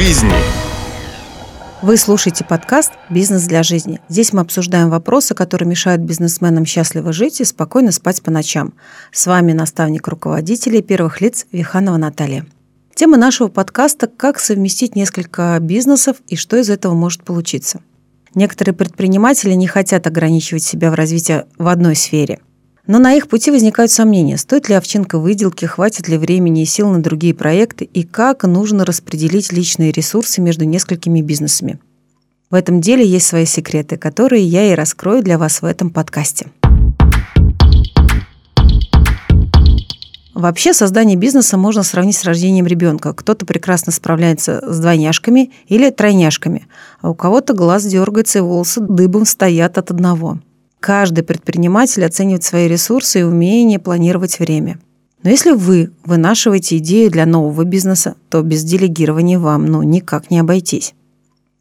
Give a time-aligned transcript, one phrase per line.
[0.00, 0.32] жизни.
[1.82, 4.00] Вы слушаете подкаст «Бизнес для жизни».
[4.08, 8.72] Здесь мы обсуждаем вопросы, которые мешают бизнесменам счастливо жить и спокойно спать по ночам.
[9.12, 12.46] С вами наставник руководителей первых лиц Виханова Наталья.
[12.94, 17.82] Тема нашего подкаста– как совместить несколько бизнесов и что из этого может получиться.
[18.34, 22.40] Некоторые предприниматели не хотят ограничивать себя в развитии в одной сфере–
[22.86, 26.88] но на их пути возникают сомнения, стоит ли овчинка выделки, хватит ли времени и сил
[26.90, 31.78] на другие проекты и как нужно распределить личные ресурсы между несколькими бизнесами.
[32.50, 36.48] В этом деле есть свои секреты, которые я и раскрою для вас в этом подкасте.
[40.34, 43.12] Вообще создание бизнеса можно сравнить с рождением ребенка.
[43.12, 46.66] Кто-то прекрасно справляется с двойняшками или тройняшками,
[47.02, 50.38] а у кого-то глаз дергается и волосы дыбом стоят от одного–
[50.80, 54.78] Каждый предприниматель оценивает свои ресурсы и умение планировать время.
[55.22, 60.38] Но если вы вынашиваете идею для нового бизнеса, то без делегирования вам ну, никак не
[60.38, 60.94] обойтись.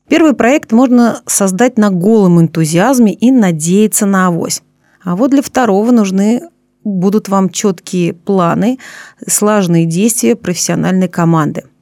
[0.07, 4.63] Первый проект можно создать на голом энтузиазме и надеяться на авось.
[5.03, 6.41] А вот для второго нужны
[6.85, 8.79] будут вам четкие планы,
[9.27, 11.65] слаженные действия профессиональной команды–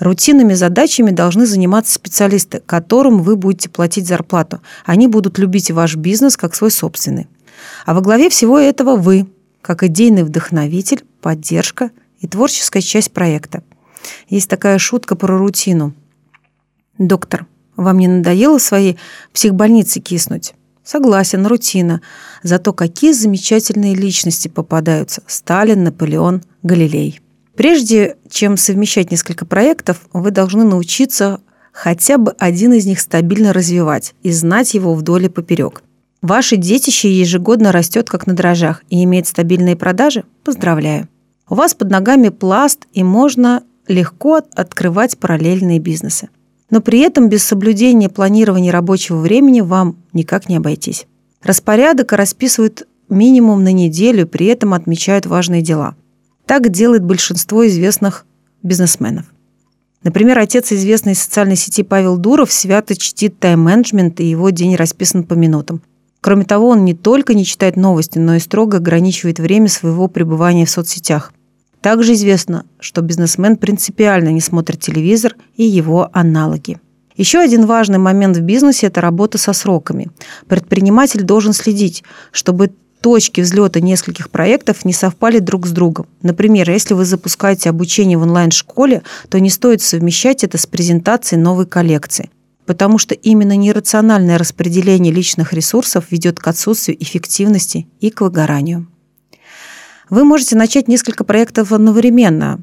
[0.00, 4.62] Рутинными задачами должны заниматься специалисты, которым вы будете платить зарплату.
[4.86, 7.28] Они будут любить ваш бизнес как свой собственный.
[7.84, 9.26] А во главе всего этого вы,
[9.60, 13.62] как идейный вдохновитель, поддержка и творческая часть проекта.
[14.30, 15.92] Есть такая шутка про рутину.
[16.96, 18.98] «Доктор, вам не надоело в своей
[19.34, 22.00] психбольнице киснуть?» Согласен, рутина.
[22.42, 25.22] Зато какие замечательные личности попадаются.
[25.26, 27.20] Сталин, Наполеон, Галилей.
[27.60, 34.14] Прежде чем совмещать несколько проектов, вы должны научиться хотя бы один из них стабильно развивать
[34.22, 35.82] и знать его вдоль и поперек.
[36.22, 40.24] Ваше детище ежегодно растет как на дрожжах и имеет стабильные продажи?
[40.42, 41.10] Поздравляю.
[41.50, 46.30] У вас под ногами пласт, и можно легко открывать параллельные бизнесы.
[46.70, 51.06] Но при этом без соблюдения планирования рабочего времени вам никак не обойтись.
[51.42, 55.94] Распорядок расписывают минимум на неделю, при этом отмечают важные дела.
[56.50, 58.26] Так делает большинство известных
[58.64, 59.24] бизнесменов.
[60.02, 65.34] Например, отец известной социальной сети Павел Дуров свято чтит тайм-менеджмент, и его день расписан по
[65.34, 65.80] минутам.
[66.20, 70.66] Кроме того, он не только не читает новости, но и строго ограничивает время своего пребывания
[70.66, 71.32] в соцсетях.
[71.82, 76.80] Также известно, что бизнесмен принципиально не смотрит телевизор и его аналоги.
[77.16, 80.10] Еще один важный момент в бизнесе– это работа со сроками.
[80.48, 86.06] Предприниматель должен следить, чтобы точки взлета нескольких проектов не совпали друг с другом.
[86.22, 91.66] Например, если вы запускаете обучение в онлайн-школе, то не стоит совмещать это с презентацией новой
[91.66, 92.30] коллекции,
[92.66, 98.86] потому что именно нерациональное распределение личных ресурсов ведет к отсутствию эффективности и к выгоранию.
[100.08, 102.60] Вы можете начать несколько проектов одновременно,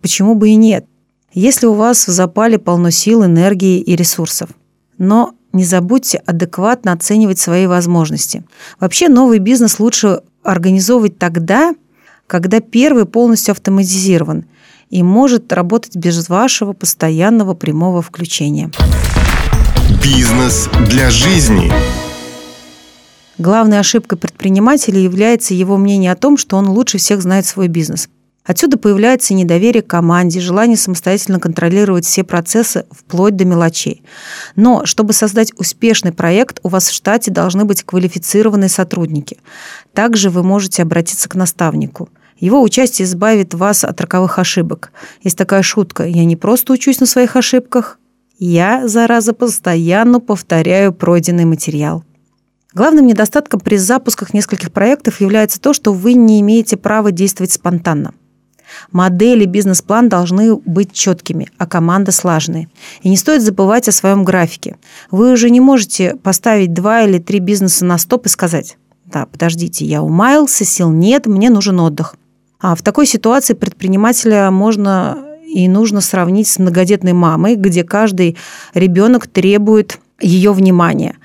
[0.00, 0.86] почему бы и нет,
[1.32, 4.50] если у вас в запале полно сил, энергии и ресурсов.
[4.98, 8.44] Но не забудьте адекватно оценивать свои возможности.
[8.78, 11.74] Вообще новый бизнес лучше организовывать тогда,
[12.26, 14.44] когда первый полностью автоматизирован
[14.90, 18.70] и может работать без вашего постоянного прямого включения.
[20.02, 21.72] Бизнес для жизни.
[23.38, 28.08] Главной ошибкой предпринимателя является его мнение о том, что он лучше всех знает свой бизнес–
[28.44, 34.02] Отсюда появляется недоверие к команде, желание самостоятельно контролировать все процессы вплоть до мелочей.
[34.56, 39.38] Но чтобы создать успешный проект, у вас в штате должны быть квалифицированные сотрудники.
[39.92, 42.08] Также вы можете обратиться к наставнику.
[42.38, 44.92] Его участие избавит вас от роковых ошибок.
[45.22, 46.06] Есть такая шутка.
[46.06, 47.98] Я не просто учусь на своих ошибках,
[48.42, 52.04] я, зараза, постоянно повторяю пройденный материал.
[52.72, 58.14] Главным недостатком при запусках нескольких проектов является то, что вы не имеете права действовать спонтанно.
[58.92, 62.68] Модели, бизнес-план должны быть четкими, а команда слаженной.
[63.02, 64.76] И не стоит забывать о своем графике.
[65.10, 68.76] Вы уже не можете поставить два или три бизнеса на стоп и сказать,
[69.06, 72.14] да, подождите, я умаялся, сил нет, мне нужен отдых.
[72.60, 78.36] А в такой ситуации предпринимателя можно и нужно сравнить с многодетной мамой, где каждый
[78.74, 81.16] ребенок требует ее внимания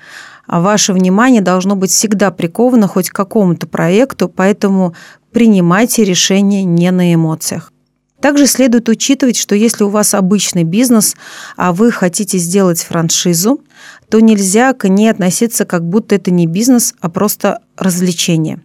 [0.46, 4.94] а ваше внимание должно быть всегда приковано хоть к какому-то проекту, поэтому
[5.36, 7.70] принимайте решения не на эмоциях.
[8.22, 11.14] Также следует учитывать, что если у вас обычный бизнес,
[11.58, 13.60] а вы хотите сделать франшизу,
[14.08, 18.62] то нельзя к ней относиться как будто это не бизнес, а просто развлечение.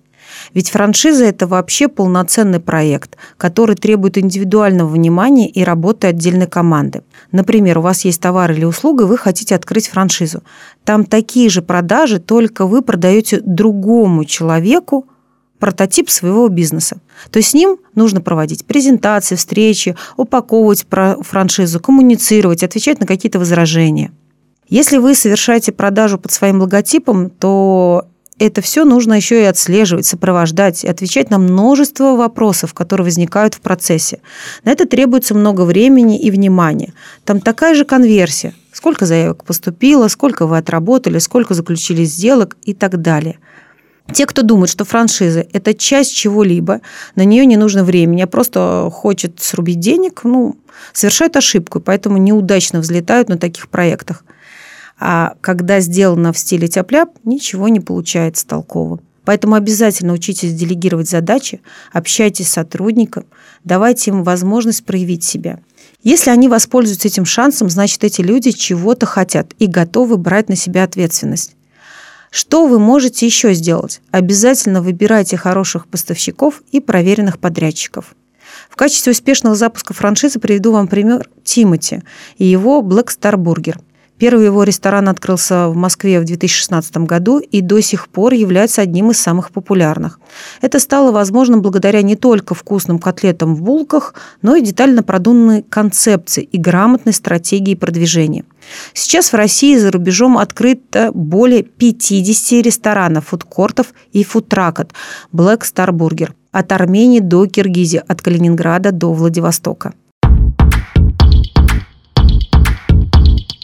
[0.54, 7.04] Ведь франшиза– это вообще полноценный проект, который требует индивидуального внимания и работы отдельной команды.
[7.34, 10.42] Например, у вас есть товар или услуга, вы хотите открыть франшизу.
[10.86, 15.06] Там такие же продажи, только вы продаете другому человеку
[15.62, 16.98] прототип своего бизнеса.
[17.30, 23.40] То есть с ним нужно проводить презентации, встречи, упаковывать про франшизу, коммуницировать, отвечать на какие-то
[23.40, 24.12] возражения.
[24.68, 28.08] Если вы совершаете продажу под своим логотипом, то
[28.40, 33.62] это все нужно еще и отслеживать, сопровождать и отвечать на множество вопросов, которые возникают в
[33.62, 34.19] процессе.
[34.63, 36.94] На это требуется много времени и внимания.
[37.24, 38.56] Там такая же конверсия.
[38.74, 43.38] Сколько заявок поступило, сколько вы отработали, сколько заключили сделок и так далее.
[44.13, 46.81] Те, кто думает, что франшиза– это часть чего-либо,
[47.15, 50.57] на нее не нужно времени, а просто хочет срубить денег, ну,
[50.94, 54.25] совершают ошибку, и поэтому неудачно взлетают на таких проектах.
[55.00, 56.92] А когда сделано в стиле тяп
[57.24, 59.00] ничего не получается толково.
[59.24, 61.62] Поэтому обязательно учитесь делегировать задачи,
[61.92, 63.25] общайтесь с сотрудником,
[63.63, 65.59] давайте им возможность проявить себя.
[66.03, 70.83] Если они воспользуются этим шансом, значит, эти люди чего-то хотят и готовы брать на себя
[70.83, 71.56] ответственность.
[72.31, 74.00] Что вы можете еще сделать?
[74.10, 78.16] Обязательно выбирайте хороших поставщиков и проверенных подрядчиков.
[78.69, 82.04] В качестве успешного запуска франшизы приведу вам пример Тимати
[82.38, 83.78] и его Black Star Burger–
[84.22, 89.10] Первый его ресторан открылся в Москве в 2016 году и до сих пор является одним
[89.10, 90.20] из самых популярных.
[90.62, 94.14] Это стало возможным благодаря не только вкусным котлетам в булках,
[94.44, 98.46] но и детально продуманной концепции и грамотной стратегии продвижения.
[98.94, 104.94] Сейчас в России и за рубежом открыто более 50 ресторанов, фудкортов и фудтракот
[105.34, 109.94] Black Star Burger от Армении до Киргизии, от Калининграда до Владивостока.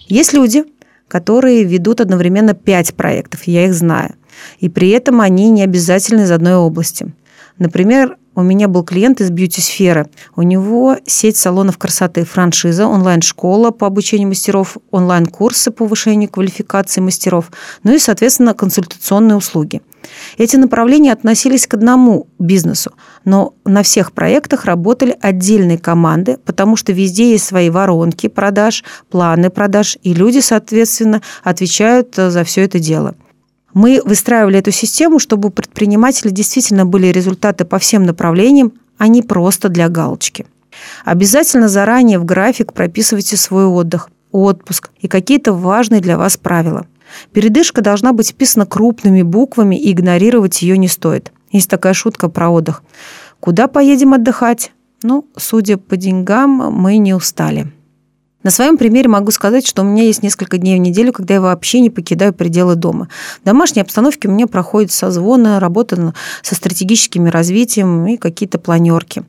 [0.08, 0.66] Есть люди,
[1.08, 4.16] которые ведут одновременно пять проектов, я их знаю.
[4.60, 7.14] И при этом они не обязательно из одной области.
[7.58, 10.06] Например, у меня был клиент из бьюти-сферы.
[10.36, 17.52] У него сеть салонов красоты, франшиза, онлайн-школа по обучению мастеров, онлайн-курсы по повышению квалификации мастеров,
[17.82, 19.82] ну и, соответственно, консультационные услуги.
[20.38, 22.92] Эти направления относились к одному бизнесу,
[23.26, 29.50] но на всех проектах работали отдельные команды, потому что везде есть свои воронки продаж, планы
[29.50, 33.16] продаж, и люди, соответственно, отвечают за все это дело–
[33.74, 39.22] мы выстраивали эту систему, чтобы у предпринимателей действительно были результаты по всем направлениям, а не
[39.22, 40.46] просто для галочки.
[41.06, 46.86] Обязательно заранее в график прописывайте свой отдых, отпуск и какие-то важные для вас правила.
[47.32, 51.32] Передышка должна быть вписана крупными буквами, и игнорировать ее не стоит.
[51.52, 52.84] Есть такая шутка про отдых.
[53.40, 54.72] Куда поедем отдыхать?
[55.04, 57.72] Ну, судя по деньгам, мы не устали.
[58.44, 61.42] На своем примере могу сказать, что у меня есть несколько дней в неделю, когда я
[61.42, 63.10] вообще не покидаю пределы дома.
[63.42, 66.14] В домашней обстановке у меня проходит созвоны, работа
[66.44, 69.24] со стратегическими развитием и какие-то планерки.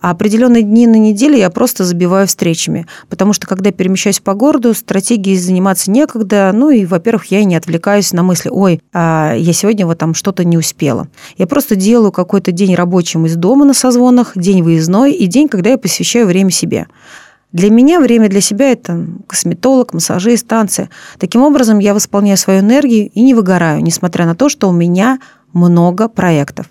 [0.00, 4.74] А определенные дни на неделе я просто забиваю встречами, потому что когда перемещаюсь по городу,
[4.74, 9.86] стратегией заниматься некогда, ну и, во-первых, я не отвлекаюсь на мысли, ой, а я сегодня
[9.86, 11.08] вот там что-то не успела.
[11.36, 15.70] Я просто делаю какой-то день рабочим из дома на созвонах, день выездной и день, когда
[15.70, 16.86] я посвящаю время себе.
[17.52, 20.88] Для меня время для себя– это косметолог, массажист, танцы.
[21.18, 25.18] Таким образом, я восполняю свою энергию и не выгораю, несмотря на то, что у меня
[25.52, 26.66] много проектов.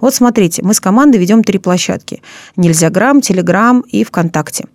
[0.00, 2.22] Вот смотрите, мы с командой ведем три площадки.
[2.56, 4.66] Нельзя грамм, Телеграм и ВКонтакте.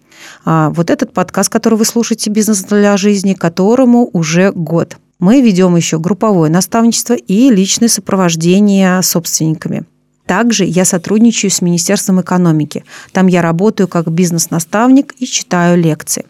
[0.43, 4.97] А вот этот подкаст, который вы слушаете «Бизнес для жизни», которому уже год.
[5.19, 9.85] Мы ведем еще групповое наставничество и личное сопровождение собственниками–
[10.27, 12.83] также я сотрудничаю с Министерством экономики.
[13.13, 16.25] Там я работаю как бизнес-наставник и читаю лекции.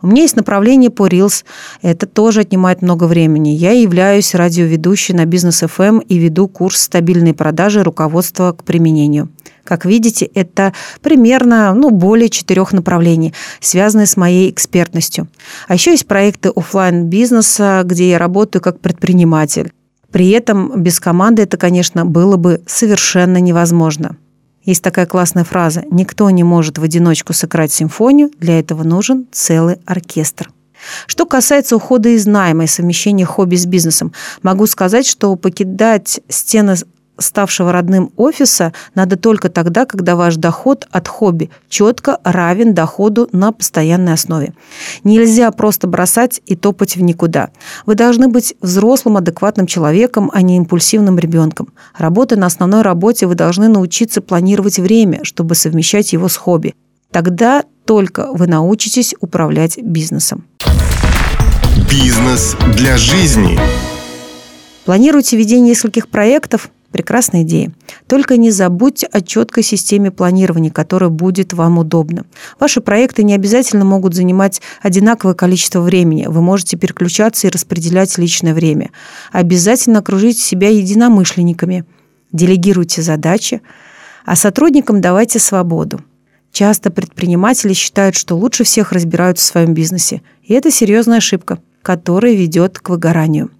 [0.00, 1.44] У меня есть направление по Reels.
[1.82, 3.50] Это тоже отнимает много времени.
[3.50, 7.82] Я являюсь радиоведущей на бизнес FM эм и веду курс «Стабильные продажи.
[7.82, 9.28] Руководство к применению».
[9.64, 15.28] Как видите, это примерно ну, более четырех направлений, связанные с моей экспертностью.
[15.68, 19.72] А еще есть проекты офлайн бизнеса где я работаю как предприниматель.
[20.12, 24.16] При этом без команды это, конечно, было бы совершенно невозможно.
[24.64, 29.76] Есть такая классная фраза «Никто не может в одиночку сыграть симфонию, для этого нужен целый
[29.86, 30.50] оркестр».
[31.06, 36.74] Что касается ухода из найма и совмещения хобби с бизнесом, могу сказать, что покидать стены
[37.22, 43.52] ставшего родным офиса надо только тогда, когда ваш доход от хобби четко равен доходу на
[43.52, 44.52] постоянной основе.
[45.04, 47.50] Нельзя просто бросать и топать в никуда.
[47.86, 51.68] Вы должны быть взрослым, адекватным человеком, а не импульсивным ребенком.
[51.96, 56.74] Работая на основной работе, вы должны научиться планировать время, чтобы совмещать его с хобби.
[57.10, 60.44] Тогда только вы научитесь управлять бизнесом.
[61.90, 63.58] Бизнес для жизни.
[64.84, 67.72] Планируйте ведение нескольких проектов– Прекрасная идея.
[68.06, 72.26] Только не забудьте о четкой системе планирования, которая будет вам удобна.
[72.60, 76.26] Ваши проекты не обязательно могут занимать одинаковое количество времени.
[76.28, 78.90] Вы можете переключаться и распределять личное время.
[79.32, 81.84] Обязательно окружите себя единомышленниками.
[82.30, 83.60] делегируйте задачи,
[84.24, 86.00] а сотрудникам давайте свободу.
[86.52, 92.34] Часто предприниматели считают, что лучше всех разбираются в своем бизнесе, и это серьезная ошибка, которая
[92.34, 93.50] ведет к выгоранию.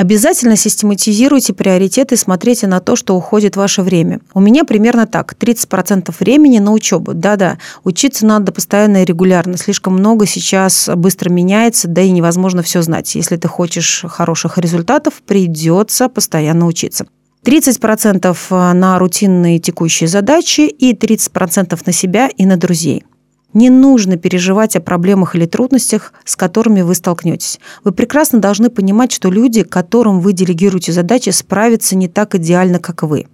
[0.00, 4.20] Обязательно систематизируйте приоритеты и смотрите на то, что уходит ваше время.
[4.32, 5.34] У меня примерно так.
[5.38, 7.12] 30% времени на учебу.
[7.12, 9.58] Да-да, учиться надо постоянно и регулярно.
[9.58, 13.14] Слишком много сейчас быстро меняется, да и невозможно все знать.
[13.14, 17.04] Если ты хочешь хороших результатов, придется постоянно учиться.
[17.44, 23.04] 30% на рутинные текущие задачи и 30% на себя и на друзей.
[23.52, 27.58] Не нужно переживать о проблемах или трудностях, с которыми вы столкнетесь.
[27.82, 33.02] Вы прекрасно должны понимать, что люди, которым вы делегируете задачи, справятся не так идеально, как
[33.02, 33.26] вы.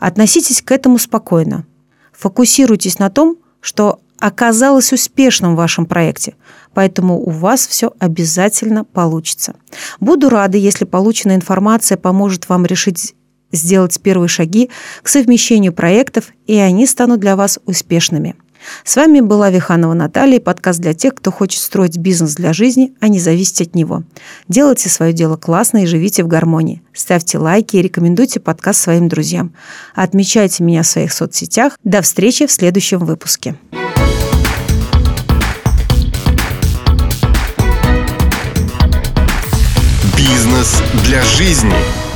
[0.00, 1.64] Относитесь к этому спокойно.
[2.12, 6.34] Фокусируйтесь на том, что оказалось успешным в вашем проекте,
[6.74, 9.54] поэтому у вас все обязательно получится.
[10.00, 13.14] Буду рада, если полученная информация поможет вам решить
[13.52, 14.70] сделать первые шаги
[15.02, 18.34] к совмещению проектов, и они станут для вас успешными.
[18.84, 23.08] С вами была Виханова Наталья, подкаст для тех, кто хочет строить бизнес для жизни, а
[23.08, 24.04] не зависеть от него.
[24.48, 26.82] Делайте свое дело классно и живите в гармонии.
[26.92, 29.52] Ставьте лайки и рекомендуйте подкаст своим друзьям.
[29.94, 31.78] Отмечайте меня в своих соцсетях.
[31.84, 33.56] До встречи в следующем выпуске.
[40.16, 42.11] Бизнес для жизни.